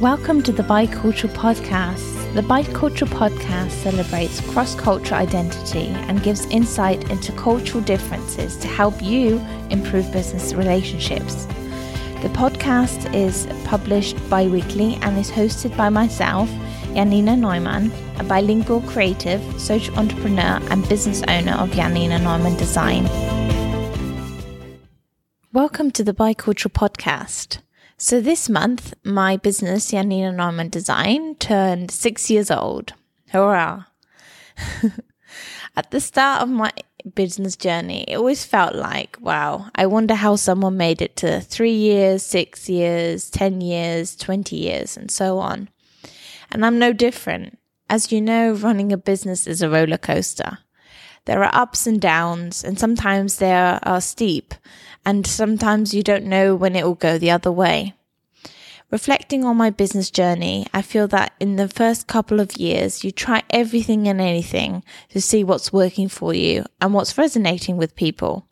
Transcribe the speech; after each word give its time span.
Welcome 0.00 0.40
to 0.44 0.52
the 0.52 0.62
Bicultural 0.62 1.28
Podcast. 1.34 2.34
The 2.34 2.40
Bicultural 2.40 3.08
Podcast 3.08 3.70
celebrates 3.72 4.40
cross 4.50 4.74
cultural 4.74 5.20
identity 5.20 5.88
and 6.08 6.22
gives 6.22 6.46
insight 6.46 7.10
into 7.10 7.32
cultural 7.32 7.84
differences 7.84 8.56
to 8.56 8.66
help 8.66 9.02
you 9.02 9.44
improve 9.68 10.10
business 10.10 10.54
relationships. 10.54 11.44
The 12.22 12.30
podcast 12.32 13.14
is 13.14 13.46
published 13.66 14.16
bi 14.30 14.46
weekly 14.46 14.94
and 15.02 15.18
is 15.18 15.30
hosted 15.30 15.76
by 15.76 15.90
myself, 15.90 16.48
Janina 16.94 17.36
Neumann, 17.36 17.92
a 18.18 18.24
bilingual 18.24 18.80
creative, 18.80 19.42
social 19.60 19.94
entrepreneur, 19.98 20.60
and 20.70 20.88
business 20.88 21.22
owner 21.28 21.52
of 21.52 21.72
Janina 21.72 22.20
Neumann 22.20 22.56
Design. 22.56 23.04
Welcome 25.52 25.90
to 25.90 26.02
the 26.02 26.14
Bicultural 26.14 26.72
Podcast. 26.72 27.58
So 28.02 28.18
this 28.22 28.48
month, 28.48 28.94
my 29.04 29.36
business, 29.36 29.90
Janina 29.90 30.32
Neumann 30.32 30.70
Design, 30.70 31.34
turned 31.34 31.90
six 31.90 32.30
years 32.30 32.50
old. 32.50 32.94
Hurrah! 33.28 33.84
At 35.76 35.90
the 35.90 36.00
start 36.00 36.40
of 36.40 36.48
my 36.48 36.72
business 37.14 37.56
journey, 37.56 38.06
it 38.08 38.16
always 38.16 38.42
felt 38.42 38.74
like, 38.74 39.18
wow, 39.20 39.66
I 39.74 39.84
wonder 39.84 40.14
how 40.14 40.36
someone 40.36 40.78
made 40.78 41.02
it 41.02 41.14
to 41.16 41.42
three 41.42 41.74
years, 41.74 42.22
six 42.22 42.70
years, 42.70 43.28
10 43.28 43.60
years, 43.60 44.16
20 44.16 44.56
years, 44.56 44.96
and 44.96 45.10
so 45.10 45.38
on. 45.38 45.68
And 46.50 46.64
I'm 46.64 46.78
no 46.78 46.94
different. 46.94 47.58
As 47.90 48.10
you 48.10 48.22
know, 48.22 48.52
running 48.52 48.94
a 48.94 48.96
business 48.96 49.46
is 49.46 49.60
a 49.60 49.68
roller 49.68 49.98
coaster. 49.98 50.60
There 51.26 51.44
are 51.44 51.54
ups 51.54 51.86
and 51.86 52.00
downs, 52.00 52.64
and 52.64 52.78
sometimes 52.78 53.36
they 53.36 53.52
are 53.52 54.00
steep, 54.00 54.54
and 55.04 55.26
sometimes 55.26 55.94
you 55.94 56.02
don't 56.02 56.24
know 56.24 56.54
when 56.54 56.76
it 56.76 56.84
will 56.84 56.94
go 56.94 57.18
the 57.18 57.30
other 57.30 57.52
way. 57.52 57.94
Reflecting 58.90 59.44
on 59.44 59.56
my 59.56 59.70
business 59.70 60.10
journey, 60.10 60.66
I 60.74 60.82
feel 60.82 61.06
that 61.08 61.32
in 61.38 61.54
the 61.54 61.68
first 61.68 62.08
couple 62.08 62.40
of 62.40 62.56
years, 62.56 63.04
you 63.04 63.12
try 63.12 63.42
everything 63.48 64.08
and 64.08 64.20
anything 64.20 64.82
to 65.10 65.20
see 65.20 65.44
what's 65.44 65.72
working 65.72 66.08
for 66.08 66.34
you 66.34 66.64
and 66.80 66.92
what's 66.92 67.16
resonating 67.16 67.76
with 67.76 67.94
people. 67.94 68.48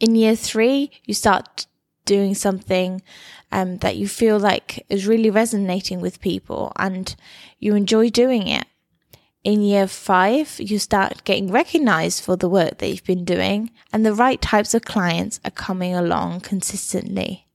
In 0.00 0.14
year 0.14 0.36
three, 0.36 0.90
you 1.04 1.14
start 1.14 1.66
doing 2.04 2.34
something 2.34 3.00
um, 3.52 3.78
that 3.78 3.96
you 3.96 4.06
feel 4.06 4.38
like 4.38 4.84
is 4.90 5.06
really 5.06 5.30
resonating 5.30 6.00
with 6.00 6.20
people 6.20 6.72
and 6.76 7.14
you 7.58 7.74
enjoy 7.74 8.10
doing 8.10 8.48
it. 8.48 8.66
In 9.42 9.62
year 9.62 9.86
five, 9.86 10.60
you 10.60 10.78
start 10.78 11.24
getting 11.24 11.50
recognized 11.50 12.22
for 12.22 12.36
the 12.36 12.48
work 12.48 12.76
that 12.76 12.88
you've 12.88 13.04
been 13.04 13.24
doing 13.24 13.70
and 13.90 14.04
the 14.04 14.12
right 14.12 14.38
types 14.40 14.74
of 14.74 14.82
clients 14.82 15.40
are 15.46 15.50
coming 15.50 15.94
along 15.94 16.40
consistently. 16.40 17.46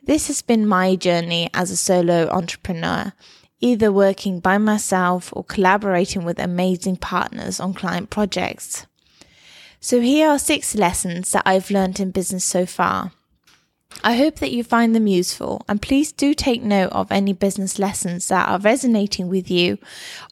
This 0.00 0.28
has 0.28 0.42
been 0.42 0.64
my 0.64 0.94
journey 0.94 1.50
as 1.52 1.72
a 1.72 1.76
solo 1.76 2.28
entrepreneur, 2.28 3.12
either 3.60 3.90
working 3.90 4.38
by 4.38 4.58
myself 4.58 5.32
or 5.34 5.42
collaborating 5.42 6.24
with 6.24 6.38
amazing 6.38 6.98
partners 6.98 7.58
on 7.58 7.74
client 7.74 8.10
projects. 8.10 8.86
So 9.80 10.00
here 10.00 10.28
are 10.28 10.38
six 10.38 10.76
lessons 10.76 11.32
that 11.32 11.42
I've 11.44 11.72
learned 11.72 11.98
in 11.98 12.12
business 12.12 12.44
so 12.44 12.64
far. 12.64 13.10
I 14.04 14.16
hope 14.16 14.36
that 14.36 14.52
you 14.52 14.62
find 14.62 14.94
them 14.94 15.06
useful 15.06 15.64
and 15.68 15.82
please 15.82 16.12
do 16.12 16.32
take 16.32 16.62
note 16.62 16.92
of 16.92 17.10
any 17.10 17.32
business 17.32 17.78
lessons 17.78 18.28
that 18.28 18.48
are 18.48 18.60
resonating 18.60 19.28
with 19.28 19.50
you 19.50 19.76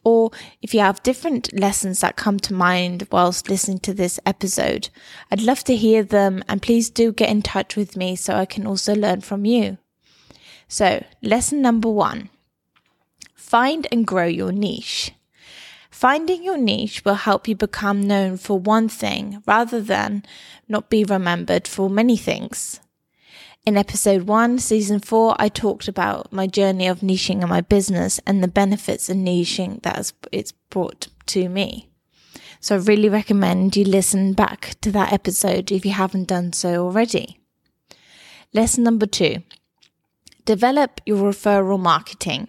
or 0.04 0.30
if 0.62 0.72
you 0.72 0.80
have 0.80 1.02
different 1.02 1.52
lessons 1.52 2.00
that 2.00 2.16
come 2.16 2.38
to 2.40 2.54
mind 2.54 3.08
whilst 3.10 3.50
listening 3.50 3.80
to 3.80 3.92
this 3.92 4.20
episode. 4.24 4.88
I'd 5.30 5.42
love 5.42 5.64
to 5.64 5.74
hear 5.74 6.04
them 6.04 6.44
and 6.48 6.62
please 6.62 6.90
do 6.90 7.12
get 7.12 7.28
in 7.28 7.42
touch 7.42 7.76
with 7.76 7.96
me 7.96 8.14
so 8.14 8.34
I 8.34 8.44
can 8.44 8.66
also 8.66 8.94
learn 8.94 9.20
from 9.20 9.44
you. 9.44 9.78
So, 10.68 11.04
lesson 11.20 11.60
number 11.60 11.90
one 11.90 12.30
find 13.34 13.86
and 13.90 14.06
grow 14.06 14.26
your 14.26 14.52
niche. 14.52 15.12
Finding 15.90 16.42
your 16.42 16.58
niche 16.58 17.04
will 17.04 17.14
help 17.14 17.48
you 17.48 17.56
become 17.56 18.00
known 18.00 18.36
for 18.36 18.58
one 18.58 18.88
thing 18.88 19.42
rather 19.46 19.80
than 19.80 20.24
not 20.68 20.88
be 20.88 21.04
remembered 21.04 21.66
for 21.66 21.90
many 21.90 22.16
things. 22.16 22.80
In 23.66 23.76
episode 23.76 24.28
one, 24.28 24.60
season 24.60 25.00
four, 25.00 25.34
I 25.40 25.48
talked 25.48 25.88
about 25.88 26.32
my 26.32 26.46
journey 26.46 26.86
of 26.86 27.00
niching 27.00 27.42
in 27.42 27.48
my 27.48 27.62
business 27.62 28.20
and 28.24 28.40
the 28.40 28.46
benefits 28.46 29.10
of 29.10 29.16
niching 29.16 29.82
that 29.82 30.12
it's 30.30 30.52
brought 30.70 31.08
to 31.26 31.48
me. 31.48 31.88
So 32.60 32.76
I 32.76 32.78
really 32.78 33.08
recommend 33.08 33.76
you 33.76 33.82
listen 33.82 34.34
back 34.34 34.76
to 34.82 34.92
that 34.92 35.12
episode 35.12 35.72
if 35.72 35.84
you 35.84 35.90
haven't 35.90 36.28
done 36.28 36.52
so 36.52 36.84
already. 36.84 37.40
Lesson 38.54 38.84
number 38.84 39.04
two, 39.04 39.42
develop 40.44 41.00
your 41.04 41.32
referral 41.32 41.80
marketing. 41.80 42.46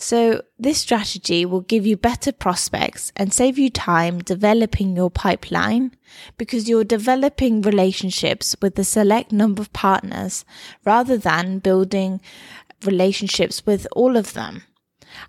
So 0.00 0.42
this 0.56 0.78
strategy 0.78 1.44
will 1.44 1.62
give 1.62 1.84
you 1.84 1.96
better 1.96 2.30
prospects 2.30 3.10
and 3.16 3.32
save 3.32 3.58
you 3.58 3.68
time 3.68 4.20
developing 4.20 4.94
your 4.94 5.10
pipeline 5.10 5.96
because 6.38 6.68
you're 6.68 6.84
developing 6.84 7.62
relationships 7.62 8.54
with 8.62 8.78
a 8.78 8.84
select 8.84 9.32
number 9.32 9.60
of 9.60 9.72
partners 9.72 10.44
rather 10.84 11.18
than 11.18 11.58
building 11.58 12.20
relationships 12.84 13.66
with 13.66 13.88
all 13.90 14.16
of 14.16 14.34
them. 14.34 14.62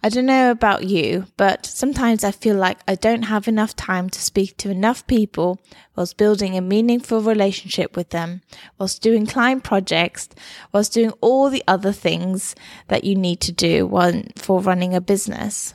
I 0.04 0.10
don't 0.10 0.26
know 0.26 0.52
about 0.52 0.86
you, 0.86 1.26
but 1.38 1.66
sometimes 1.66 2.24
I 2.24 2.32
feel 2.32 2.56
like 2.56 2.80
I 2.88 2.96
don't 2.96 3.24
have 3.24 3.48
enough 3.48 3.76
time 3.76 4.10
to 4.10 4.22
speak 4.22 4.58
to 4.58 4.70
enough 4.70 5.06
people 5.08 5.60
whilst 5.96 6.18
building 6.18 6.58
a 6.58 6.62
meaningful 6.62 7.22
relationship 7.22 7.96
with 7.96 8.10
them, 8.10 8.42
whilst 8.78 9.02
doing 9.02 9.26
client 9.26 9.64
projects, 9.64 10.30
whilst 10.72 10.94
doing 10.94 11.12
all 11.22 11.50
the 11.50 11.64
other 11.68 11.92
things 11.92 12.56
that 12.88 13.04
you 13.04 13.16
need 13.16 13.42
to 13.42 13.52
do 13.52 13.90
for 14.38 14.62
running 14.62 14.96
a 14.96 15.02
business. 15.02 15.74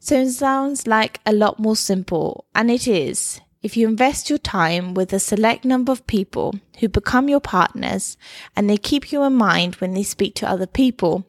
So 0.00 0.16
it 0.20 0.30
sounds 0.30 0.86
like 0.86 1.20
a 1.26 1.32
lot 1.32 1.58
more 1.58 1.76
simple, 1.76 2.46
and 2.54 2.70
it 2.70 2.86
is. 2.86 3.40
If 3.60 3.76
you 3.76 3.88
invest 3.88 4.30
your 4.30 4.38
time 4.38 4.94
with 4.94 5.12
a 5.12 5.18
select 5.18 5.64
number 5.64 5.90
of 5.90 6.06
people 6.06 6.54
who 6.78 6.88
become 6.88 7.28
your 7.28 7.40
partners 7.40 8.16
and 8.54 8.70
they 8.70 8.76
keep 8.76 9.10
you 9.10 9.24
in 9.24 9.34
mind 9.34 9.74
when 9.76 9.94
they 9.94 10.04
speak 10.04 10.36
to 10.36 10.48
other 10.48 10.66
people, 10.66 11.26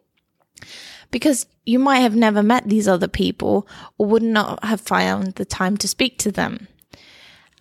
because 1.11 1.45
you 1.65 1.79
might 1.79 1.99
have 1.99 2.15
never 2.15 2.41
met 2.41 2.67
these 2.67 2.87
other 2.87 3.07
people 3.07 3.67
or 3.97 4.07
would 4.07 4.23
not 4.23 4.63
have 4.63 4.81
found 4.81 5.35
the 5.35 5.45
time 5.45 5.77
to 5.77 5.87
speak 5.87 6.17
to 6.19 6.31
them. 6.31 6.67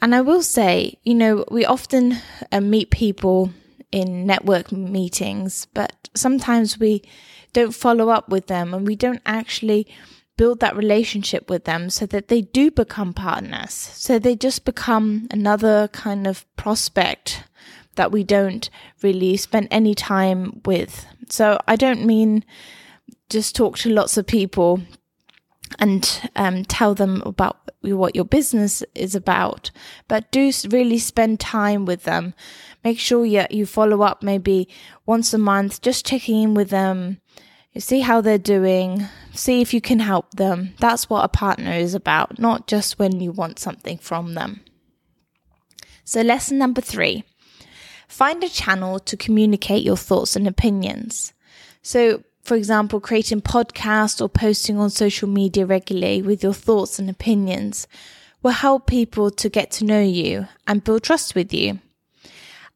And 0.01 0.15
I 0.15 0.21
will 0.21 0.43
say, 0.43 0.99
you 1.03 1.15
know, 1.15 1.45
we 1.51 1.65
often 1.65 2.19
uh, 2.53 2.61
meet 2.61 2.91
people 2.91 3.53
in 3.91 4.27
network 4.27 4.71
meetings, 4.71 5.67
but 5.75 6.09
sometimes 6.15 6.79
we 6.79 7.03
don't 7.53 7.75
follow 7.75 8.11
up 8.11 8.29
with 8.29 8.47
them 8.47 8.75
and 8.75 8.87
we 8.87 8.95
don't 8.95 9.23
actually 9.27 9.87
build 10.37 10.61
that 10.61 10.77
relationship 10.77 11.51
with 11.51 11.65
them 11.65 11.91
so 11.91 12.07
that 12.07 12.29
they 12.29 12.43
do 12.43 12.71
become 12.71 13.13
partners. 13.13 13.73
So 13.73 14.19
they 14.19 14.37
just 14.37 14.65
become 14.65 15.27
another 15.31 15.89
kind 15.89 16.27
of 16.27 16.45
prospect 16.57 17.43
that 17.97 18.13
we 18.13 18.23
don't 18.23 18.71
really 19.03 19.37
spend 19.37 19.69
any 19.71 19.95
time 19.95 20.63
with. 20.65 21.05
So 21.29 21.59
I 21.67 21.75
don't 21.77 22.07
mean 22.07 22.45
just 23.29 23.55
talk 23.55 23.79
to 23.79 23.91
lots 23.91 24.17
of 24.17 24.27
people 24.27 24.81
and 25.79 26.31
um, 26.37 26.65
tell 26.65 26.95
them 26.95 27.23
about 27.27 27.71
what 27.83 28.17
your 28.17 28.25
business 28.25 28.83
is 28.95 29.15
about, 29.15 29.71
but 30.09 30.31
do 30.33 30.51
really 30.71 30.99
spend 30.99 31.39
time 31.39 31.85
with 31.85 32.05
them. 32.05 32.35
Make 32.85 32.99
sure 32.99 33.25
you, 33.27 33.45
you 33.51 33.67
follow 33.67 34.03
up 34.03 34.23
maybe 34.23 34.69
once 35.07 35.35
a 35.35 35.39
month, 35.39 35.83
just 35.83 36.07
checking 36.07 36.43
in 36.43 36.55
with 36.55 36.71
them, 36.71 37.21
see 37.77 38.01
how 38.01 38.21
they're 38.21 38.39
doing, 38.39 39.07
see 39.35 39.61
if 39.61 39.75
you 39.75 39.81
can 39.81 40.01
help 40.01 40.33
them. 40.35 40.75
That's 40.79 41.11
what 41.11 41.25
a 41.25 41.29
partner 41.29 41.73
is 41.73 41.95
about, 41.95 42.39
not 42.39 42.67
just 42.67 42.99
when 42.99 43.21
you 43.21 43.31
want 43.31 43.59
something 43.59 43.99
from 43.99 44.35
them. 44.35 44.63
So, 46.05 46.23
lesson 46.23 46.59
number 46.59 46.81
three 46.81 47.25
find 48.09 48.43
a 48.43 48.49
channel 48.49 48.99
to 48.99 49.17
communicate 49.19 49.85
your 49.85 49.97
thoughts 49.97 50.35
and 50.35 50.49
opinions. 50.49 51.35
So, 51.83 52.23
for 52.49 52.55
example, 52.55 52.99
creating 52.99 53.43
podcasts 53.43 54.23
or 54.23 54.29
posting 54.29 54.79
on 54.79 54.89
social 54.89 55.29
media 55.29 55.67
regularly 55.67 56.23
with 56.23 56.43
your 56.43 56.55
thoughts 56.55 56.99
and 56.99 57.11
opinions 57.11 57.87
will 58.43 58.53
help 58.53 58.87
people 58.87 59.31
to 59.31 59.51
get 59.51 59.71
to 59.71 59.85
know 59.85 60.01
you 60.01 60.49
and 60.67 60.83
build 60.83 61.03
trust 61.03 61.35
with 61.35 61.53
you. 61.53 61.79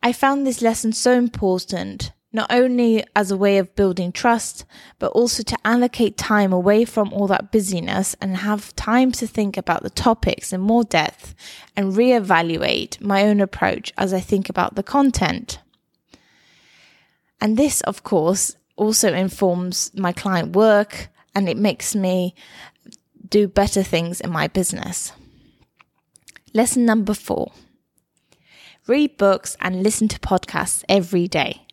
I 0.02 0.12
found 0.12 0.47
this 0.47 0.61
lesson 0.61 0.93
so 0.93 1.12
important, 1.12 2.12
not 2.35 2.52
only 2.52 3.02
as 3.17 3.31
a 3.31 3.37
way 3.37 3.56
of 3.56 3.75
building 3.75 4.12
trust, 4.12 4.67
but 4.99 5.11
also 5.12 5.43
to 5.43 5.56
allocate 5.64 6.19
time 6.19 6.52
away 6.52 6.85
from 6.85 7.11
all 7.11 7.26
that 7.29 7.50
busyness 7.50 8.14
and 8.20 8.37
have 8.37 8.76
time 8.76 9.11
to 9.12 9.26
think 9.26 9.56
about 9.56 9.82
the 9.82 9.88
topics 9.88 10.52
in 10.52 10.61
more 10.61 10.85
depth 10.85 11.35
and 11.75 11.94
reevaluate 11.94 13.00
my 13.00 13.23
own 13.23 13.41
approach 13.41 13.91
as 13.97 14.12
I 14.12 14.20
think 14.20 14.50
about 14.50 14.75
the 14.75 14.82
content. 14.82 15.61
And 17.41 17.56
this, 17.56 17.81
of 17.81 18.02
course, 18.02 18.55
also 18.77 19.13
informs 19.13 19.91
my 19.95 20.13
client 20.13 20.55
work 20.55 21.09
and 21.35 21.49
it 21.49 21.57
makes 21.57 21.95
me 21.95 22.35
do 23.29 23.49
better 23.49 23.83
things 23.83 24.21
in 24.21 24.31
my 24.31 24.49
business. 24.49 25.13
Lesson 26.55 26.85
number 26.85 27.15
four 27.15 27.53
read 28.87 29.17
books 29.17 29.57
and 29.61 29.83
listen 29.83 30.09
to 30.09 30.19
podcasts 30.19 30.83
every 30.89 31.29
day. 31.29 31.67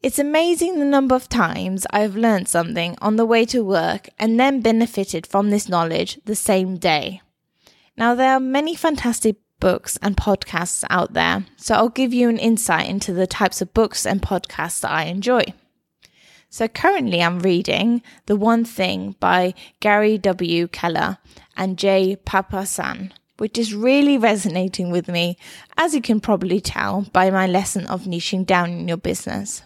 It's 0.00 0.18
amazing 0.18 0.78
the 0.78 0.84
number 0.84 1.14
of 1.14 1.28
times 1.28 1.86
I've 1.90 2.16
learned 2.16 2.48
something 2.48 2.96
on 3.00 3.16
the 3.16 3.26
way 3.26 3.44
to 3.46 3.64
work 3.64 4.08
and 4.18 4.38
then 4.38 4.60
benefited 4.60 5.26
from 5.26 5.50
this 5.50 5.68
knowledge 5.68 6.20
the 6.24 6.36
same 6.36 6.76
day. 6.76 7.20
Now, 7.96 8.14
there 8.14 8.32
are 8.32 8.40
many 8.40 8.76
fantastic 8.76 9.36
books 9.58 9.98
and 10.00 10.16
podcasts 10.16 10.84
out 10.88 11.14
there, 11.14 11.44
so 11.56 11.74
I'll 11.74 11.88
give 11.88 12.14
you 12.14 12.28
an 12.28 12.38
insight 12.38 12.88
into 12.88 13.12
the 13.12 13.26
types 13.26 13.60
of 13.60 13.74
books 13.74 14.06
and 14.06 14.22
podcasts 14.22 14.80
that 14.82 14.92
I 14.92 15.04
enjoy. 15.04 15.42
So, 16.50 16.66
currently, 16.66 17.22
I'm 17.22 17.40
reading 17.40 18.02
The 18.24 18.34
One 18.34 18.64
Thing 18.64 19.16
by 19.20 19.52
Gary 19.80 20.16
W. 20.16 20.66
Keller 20.68 21.18
and 21.58 21.76
Jay 21.76 22.16
Papasan, 22.24 23.12
which 23.36 23.58
is 23.58 23.74
really 23.74 24.16
resonating 24.16 24.90
with 24.90 25.08
me, 25.08 25.36
as 25.76 25.94
you 25.94 26.00
can 26.00 26.20
probably 26.20 26.58
tell 26.58 27.02
by 27.12 27.30
my 27.30 27.46
lesson 27.46 27.86
of 27.86 28.04
niching 28.04 28.46
down 28.46 28.70
in 28.70 28.88
your 28.88 28.96
business. 28.96 29.62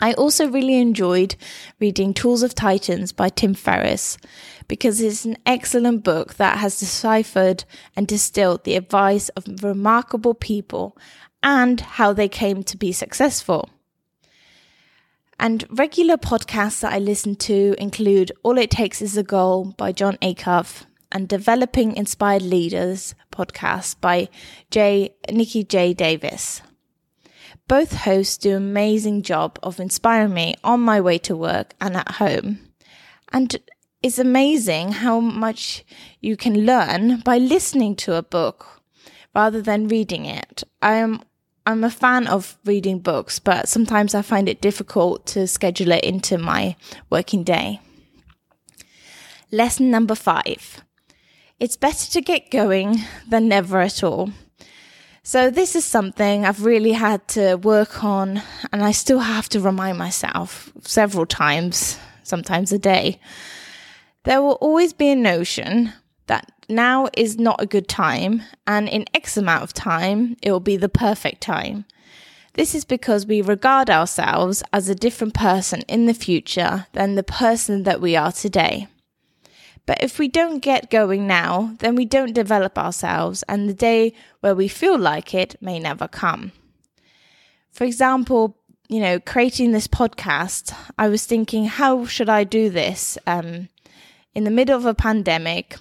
I 0.00 0.14
also 0.14 0.48
really 0.48 0.76
enjoyed 0.76 1.36
reading 1.78 2.14
Tools 2.14 2.42
of 2.42 2.54
Titans 2.54 3.12
by 3.12 3.28
Tim 3.28 3.52
Ferriss 3.52 4.16
because 4.68 5.00
it's 5.00 5.26
an 5.26 5.36
excellent 5.44 6.04
book 6.04 6.34
that 6.34 6.58
has 6.58 6.80
deciphered 6.80 7.64
and 7.94 8.08
distilled 8.08 8.64
the 8.64 8.76
advice 8.76 9.28
of 9.30 9.62
remarkable 9.62 10.34
people 10.34 10.96
and 11.42 11.80
how 11.82 12.14
they 12.14 12.28
came 12.28 12.62
to 12.64 12.78
be 12.78 12.92
successful. 12.92 13.68
And 15.42 15.66
regular 15.70 16.16
podcasts 16.16 16.82
that 16.82 16.92
I 16.92 17.00
listen 17.00 17.34
to 17.34 17.74
include 17.76 18.30
All 18.44 18.56
It 18.58 18.70
Takes 18.70 19.02
Is 19.02 19.16
a 19.16 19.24
Goal 19.24 19.74
by 19.76 19.90
Jon 19.90 20.16
Acuff 20.18 20.84
and 21.10 21.28
Developing 21.28 21.96
Inspired 21.96 22.42
Leaders 22.42 23.16
podcast 23.32 24.00
by 24.00 24.28
J. 24.70 25.16
Nikki 25.28 25.64
J. 25.64 25.94
Davis. 25.94 26.62
Both 27.66 27.92
hosts 27.92 28.36
do 28.38 28.50
an 28.50 28.58
amazing 28.58 29.22
job 29.22 29.58
of 29.64 29.80
inspiring 29.80 30.32
me 30.32 30.54
on 30.62 30.78
my 30.78 31.00
way 31.00 31.18
to 31.18 31.34
work 31.34 31.74
and 31.80 31.96
at 31.96 32.12
home. 32.12 32.60
And 33.32 33.56
it's 34.00 34.20
amazing 34.20 34.92
how 34.92 35.18
much 35.18 35.84
you 36.20 36.36
can 36.36 36.64
learn 36.64 37.18
by 37.18 37.38
listening 37.38 37.96
to 37.96 38.14
a 38.14 38.22
book 38.22 38.80
rather 39.34 39.60
than 39.60 39.88
reading 39.88 40.24
it. 40.24 40.62
I'm 40.80 41.24
I'm 41.64 41.84
a 41.84 41.90
fan 41.90 42.26
of 42.26 42.58
reading 42.64 42.98
books, 42.98 43.38
but 43.38 43.68
sometimes 43.68 44.14
I 44.14 44.22
find 44.22 44.48
it 44.48 44.60
difficult 44.60 45.26
to 45.26 45.46
schedule 45.46 45.92
it 45.92 46.02
into 46.02 46.36
my 46.36 46.74
working 47.08 47.44
day. 47.44 47.80
Lesson 49.52 49.90
number 49.90 50.16
5. 50.16 50.82
It's 51.60 51.76
better 51.76 52.10
to 52.10 52.20
get 52.20 52.50
going 52.50 52.96
than 53.28 53.46
never 53.46 53.80
at 53.80 54.02
all. 54.02 54.32
So 55.22 55.50
this 55.50 55.76
is 55.76 55.84
something 55.84 56.44
I've 56.44 56.64
really 56.64 56.92
had 56.92 57.28
to 57.28 57.54
work 57.54 58.02
on 58.02 58.42
and 58.72 58.82
I 58.82 58.90
still 58.90 59.20
have 59.20 59.48
to 59.50 59.60
remind 59.60 59.98
myself 59.98 60.72
several 60.80 61.26
times, 61.26 61.96
sometimes 62.24 62.72
a 62.72 62.78
day. 62.78 63.20
There 64.24 64.42
will 64.42 64.58
always 64.60 64.92
be 64.92 65.10
a 65.10 65.16
notion 65.16 65.92
that 66.26 66.50
now 66.68 67.08
is 67.16 67.38
not 67.38 67.60
a 67.60 67.66
good 67.66 67.88
time 67.88 68.42
and 68.66 68.88
in 68.88 69.04
X 69.14 69.36
amount 69.36 69.62
of 69.62 69.72
time 69.72 70.36
it 70.42 70.50
will 70.50 70.60
be 70.60 70.76
the 70.76 70.88
perfect 70.88 71.40
time. 71.40 71.84
This 72.54 72.74
is 72.74 72.84
because 72.84 73.26
we 73.26 73.40
regard 73.40 73.88
ourselves 73.88 74.62
as 74.72 74.88
a 74.88 74.94
different 74.94 75.32
person 75.32 75.82
in 75.88 76.06
the 76.06 76.14
future 76.14 76.86
than 76.92 77.14
the 77.14 77.22
person 77.22 77.84
that 77.84 78.00
we 78.00 78.14
are 78.14 78.32
today. 78.32 78.88
But 79.86 80.02
if 80.02 80.18
we 80.18 80.28
don't 80.28 80.60
get 80.60 80.90
going 80.90 81.26
now, 81.26 81.74
then 81.80 81.96
we 81.96 82.04
don't 82.04 82.34
develop 82.34 82.78
ourselves, 82.78 83.42
and 83.48 83.68
the 83.68 83.74
day 83.74 84.14
where 84.40 84.54
we 84.54 84.68
feel 84.68 84.96
like 84.96 85.34
it 85.34 85.56
may 85.60 85.80
never 85.80 86.06
come. 86.06 86.52
For 87.70 87.84
example, 87.84 88.56
you 88.88 89.00
know, 89.00 89.18
creating 89.18 89.72
this 89.72 89.88
podcast, 89.88 90.74
I 90.98 91.08
was 91.08 91.24
thinking, 91.24 91.64
how 91.64 92.04
should 92.04 92.28
I 92.28 92.44
do 92.44 92.70
this? 92.70 93.18
Um, 93.26 93.70
in 94.34 94.44
the 94.44 94.50
middle 94.50 94.76
of 94.76 94.86
a 94.86 94.94
pandemic, 94.94 95.76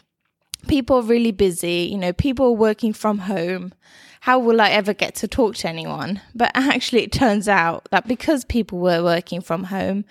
people 0.67 0.97
are 0.97 1.03
really 1.03 1.31
busy, 1.31 1.89
you 1.91 1.97
know, 1.97 2.13
people 2.13 2.47
are 2.47 2.51
working 2.51 2.93
from 2.93 3.19
home 3.19 3.73
how 4.21 4.37
will 4.37 4.61
I 4.61 4.69
ever 4.69 4.93
get 4.93 5.15
to 5.15 5.27
talk 5.27 5.55
to 5.57 5.67
anyone? 5.67 6.21
But 6.35 6.51
actually, 6.55 7.03
it 7.03 7.11
turns 7.11 7.49
out 7.49 7.87
that 7.89 8.07
because 8.07 8.45
people 8.45 8.79
were 8.79 9.03
working 9.03 9.41
from 9.41 9.65
home, 9.65 10.05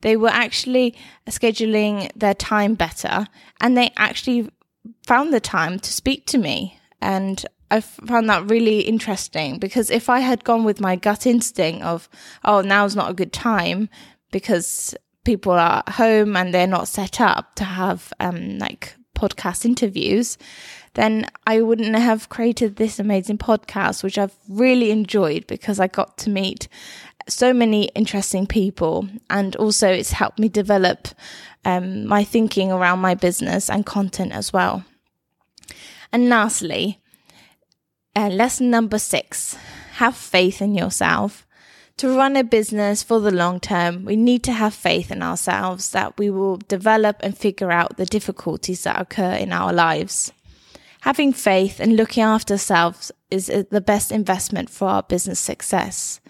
they 0.00 0.16
were 0.16 0.28
actually 0.28 0.94
scheduling 1.28 2.10
their 2.14 2.34
time 2.34 2.74
better 2.74 3.26
and 3.60 3.76
they 3.76 3.92
actually 3.96 4.50
found 5.04 5.34
the 5.34 5.40
time 5.40 5.80
to 5.80 5.92
speak 5.92 6.26
to 6.26 6.38
me. 6.38 6.78
And 7.02 7.44
I 7.68 7.80
found 7.80 8.30
that 8.30 8.48
really 8.48 8.82
interesting 8.82 9.58
because 9.58 9.90
if 9.90 10.08
I 10.08 10.20
had 10.20 10.44
gone 10.44 10.62
with 10.62 10.80
my 10.80 10.94
gut 10.94 11.26
instinct 11.26 11.82
of, 11.82 12.08
oh, 12.44 12.60
now's 12.60 12.94
not 12.94 13.10
a 13.10 13.14
good 13.14 13.32
time 13.32 13.88
because 14.30 14.94
people 15.24 15.52
are 15.52 15.82
at 15.84 15.94
home 15.94 16.36
and 16.36 16.54
they're 16.54 16.68
not 16.68 16.86
set 16.86 17.20
up 17.20 17.56
to 17.56 17.64
have 17.64 18.12
um, 18.20 18.58
like 18.58 18.94
podcast 19.16 19.64
interviews, 19.64 20.38
then 20.94 21.26
I 21.46 21.60
wouldn't 21.60 21.96
have 21.96 22.28
created 22.28 22.76
this 22.76 22.98
amazing 22.98 23.38
podcast, 23.38 24.02
which 24.02 24.16
I've 24.18 24.34
really 24.48 24.90
enjoyed 24.90 25.46
because 25.46 25.80
I 25.80 25.88
got 25.88 26.16
to 26.18 26.30
meet 26.30 26.68
so 27.28 27.52
many 27.52 27.84
interesting 27.94 28.46
people. 28.46 29.08
And 29.28 29.56
also, 29.56 29.88
it's 29.88 30.12
helped 30.12 30.38
me 30.38 30.48
develop 30.48 31.08
um, 31.64 32.06
my 32.06 32.24
thinking 32.24 32.70
around 32.70 33.00
my 33.00 33.14
business 33.14 33.68
and 33.68 33.84
content 33.84 34.32
as 34.32 34.52
well. 34.52 34.84
And 36.12 36.28
lastly, 36.28 37.00
uh, 38.14 38.28
lesson 38.28 38.70
number 38.70 38.98
six 38.98 39.56
have 39.94 40.16
faith 40.16 40.62
in 40.62 40.74
yourself. 40.74 41.45
To 41.98 42.14
run 42.14 42.36
a 42.36 42.44
business 42.44 43.02
for 43.02 43.20
the 43.20 43.30
long 43.30 43.58
term, 43.58 44.04
we 44.04 44.16
need 44.16 44.42
to 44.42 44.52
have 44.52 44.74
faith 44.74 45.10
in 45.10 45.22
ourselves 45.22 45.92
that 45.92 46.18
we 46.18 46.28
will 46.28 46.58
develop 46.58 47.16
and 47.20 47.36
figure 47.36 47.72
out 47.72 47.96
the 47.96 48.04
difficulties 48.04 48.84
that 48.84 49.00
occur 49.00 49.32
in 49.32 49.50
our 49.50 49.72
lives. 49.72 50.30
Having 51.00 51.32
faith 51.32 51.80
and 51.80 51.96
looking 51.96 52.22
after 52.22 52.54
ourselves 52.54 53.12
is 53.30 53.48
uh, 53.48 53.62
the 53.70 53.80
best 53.80 54.12
investment 54.12 54.68
for 54.68 54.88
our 54.88 55.04
business 55.04 55.40
success. 55.40 56.20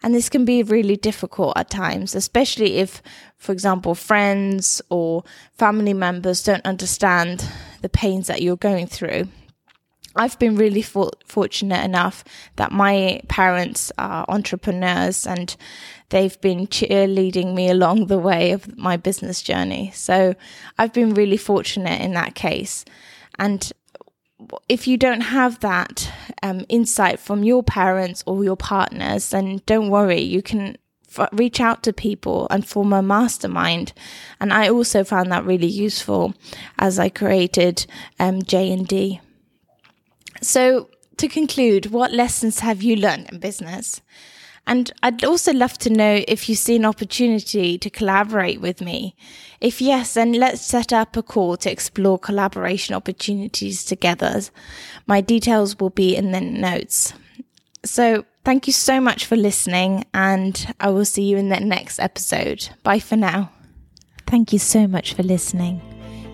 And 0.00 0.14
this 0.14 0.28
can 0.28 0.44
be 0.44 0.62
really 0.62 0.96
difficult 0.96 1.54
at 1.56 1.70
times, 1.70 2.14
especially 2.14 2.76
if, 2.76 3.02
for 3.36 3.50
example, 3.50 3.96
friends 3.96 4.80
or 4.90 5.24
family 5.54 5.94
members 5.94 6.44
don't 6.44 6.64
understand 6.64 7.44
the 7.82 7.88
pains 7.88 8.28
that 8.28 8.42
you're 8.42 8.56
going 8.56 8.86
through. 8.86 9.26
I've 10.16 10.38
been 10.38 10.56
really 10.56 10.82
for- 10.82 11.12
fortunate 11.26 11.84
enough 11.84 12.24
that 12.56 12.72
my 12.72 13.20
parents 13.28 13.90
are 13.98 14.24
entrepreneurs 14.28 15.26
and 15.26 15.56
they've 16.10 16.40
been 16.40 16.66
cheerleading 16.66 17.54
me 17.54 17.68
along 17.68 18.06
the 18.06 18.18
way 18.18 18.52
of 18.52 18.76
my 18.78 18.96
business 18.96 19.42
journey. 19.42 19.90
So 19.94 20.34
I've 20.78 20.92
been 20.92 21.14
really 21.14 21.36
fortunate 21.36 22.00
in 22.00 22.12
that 22.12 22.34
case. 22.34 22.84
And 23.38 23.72
if 24.68 24.86
you 24.86 24.96
don't 24.96 25.22
have 25.22 25.60
that 25.60 26.10
um, 26.42 26.64
insight 26.68 27.18
from 27.18 27.44
your 27.44 27.62
parents 27.62 28.22
or 28.26 28.44
your 28.44 28.56
partners, 28.56 29.30
then 29.30 29.60
don't 29.66 29.90
worry. 29.90 30.20
You 30.20 30.42
can 30.42 30.76
f- 31.16 31.28
reach 31.32 31.60
out 31.60 31.82
to 31.84 31.92
people 31.92 32.46
and 32.50 32.66
form 32.66 32.92
a 32.92 33.02
mastermind. 33.02 33.92
And 34.40 34.52
I 34.52 34.68
also 34.68 35.04
found 35.04 35.32
that 35.32 35.44
really 35.44 35.66
useful 35.66 36.34
as 36.78 36.98
I 36.98 37.08
created 37.08 37.86
um, 38.18 38.42
J 38.42 38.70
and 38.72 38.86
D. 38.86 39.20
So 40.44 40.90
to 41.16 41.28
conclude, 41.28 41.86
what 41.86 42.12
lessons 42.12 42.60
have 42.60 42.82
you 42.82 42.96
learned 42.96 43.30
in 43.30 43.38
business? 43.38 44.02
And 44.66 44.90
I'd 45.02 45.24
also 45.24 45.52
love 45.52 45.76
to 45.78 45.90
know 45.90 46.24
if 46.26 46.48
you 46.48 46.54
see 46.54 46.76
an 46.76 46.86
opportunity 46.86 47.76
to 47.78 47.90
collaborate 47.90 48.60
with 48.60 48.80
me. 48.80 49.14
If 49.60 49.82
yes, 49.82 50.14
then 50.14 50.32
let's 50.32 50.62
set 50.62 50.92
up 50.92 51.16
a 51.16 51.22
call 51.22 51.56
to 51.58 51.70
explore 51.70 52.18
collaboration 52.18 52.94
opportunities 52.94 53.84
together. 53.84 54.40
My 55.06 55.20
details 55.20 55.78
will 55.78 55.90
be 55.90 56.16
in 56.16 56.32
the 56.32 56.40
notes. 56.40 57.12
So 57.84 58.24
thank 58.44 58.66
you 58.66 58.72
so 58.72 59.00
much 59.00 59.26
for 59.26 59.36
listening 59.36 60.04
and 60.14 60.74
I 60.80 60.88
will 60.88 61.04
see 61.04 61.24
you 61.24 61.36
in 61.36 61.50
the 61.50 61.60
next 61.60 61.98
episode. 61.98 62.68
Bye 62.82 63.00
for 63.00 63.16
now. 63.16 63.52
Thank 64.26 64.52
you 64.52 64.58
so 64.58 64.86
much 64.86 65.12
for 65.12 65.22
listening. 65.22 65.82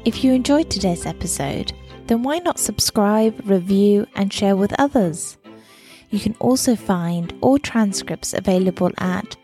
If 0.05 0.23
you 0.23 0.33
enjoyed 0.33 0.71
today's 0.71 1.05
episode, 1.05 1.73
then 2.11 2.23
why 2.25 2.41
not 2.41 2.59
subscribe, 2.59 3.41
review, 3.49 4.05
and 4.17 4.33
share 4.33 4.57
with 4.57 4.75
others? 4.81 5.39
You 6.11 6.19
can 6.19 6.35
also 6.41 6.75
find 6.75 7.33
all 7.41 7.61
transcripts 7.61 8.35
available 8.35 8.91
at 8.99 9.37